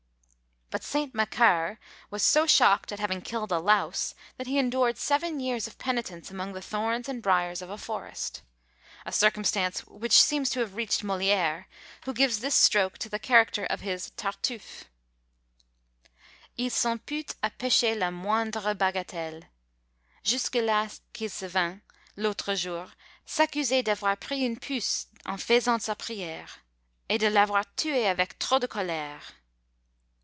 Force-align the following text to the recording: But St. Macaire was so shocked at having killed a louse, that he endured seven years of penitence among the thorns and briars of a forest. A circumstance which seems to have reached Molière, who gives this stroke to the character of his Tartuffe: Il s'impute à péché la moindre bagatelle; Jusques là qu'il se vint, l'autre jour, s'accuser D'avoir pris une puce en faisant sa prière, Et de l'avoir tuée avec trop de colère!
But 0.73 0.85
St. 0.85 1.13
Macaire 1.13 1.79
was 2.09 2.23
so 2.23 2.47
shocked 2.47 2.93
at 2.93 2.99
having 2.99 3.19
killed 3.19 3.51
a 3.51 3.59
louse, 3.59 4.15
that 4.37 4.47
he 4.47 4.57
endured 4.57 4.97
seven 4.97 5.41
years 5.41 5.67
of 5.67 5.77
penitence 5.77 6.31
among 6.31 6.53
the 6.53 6.61
thorns 6.61 7.09
and 7.09 7.21
briars 7.21 7.61
of 7.61 7.69
a 7.69 7.77
forest. 7.77 8.41
A 9.05 9.11
circumstance 9.11 9.85
which 9.85 10.13
seems 10.23 10.49
to 10.51 10.61
have 10.61 10.75
reached 10.77 11.01
Molière, 11.03 11.65
who 12.05 12.13
gives 12.13 12.39
this 12.39 12.55
stroke 12.55 12.97
to 12.99 13.09
the 13.09 13.19
character 13.19 13.65
of 13.65 13.81
his 13.81 14.11
Tartuffe: 14.11 14.85
Il 16.55 16.69
s'impute 16.69 17.35
à 17.43 17.51
péché 17.59 17.99
la 17.99 18.09
moindre 18.09 18.73
bagatelle; 18.73 19.43
Jusques 20.23 20.53
là 20.61 20.87
qu'il 21.11 21.27
se 21.29 21.49
vint, 21.49 21.81
l'autre 22.15 22.55
jour, 22.55 22.93
s'accuser 23.25 23.81
D'avoir 23.83 24.15
pris 24.15 24.45
une 24.45 24.55
puce 24.55 25.07
en 25.25 25.35
faisant 25.37 25.81
sa 25.81 25.95
prière, 25.95 26.59
Et 27.09 27.17
de 27.17 27.27
l'avoir 27.27 27.65
tuée 27.75 28.07
avec 28.07 28.39
trop 28.39 28.57
de 28.57 28.67
colère! 28.67 29.21